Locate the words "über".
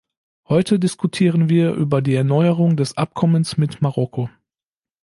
1.73-2.01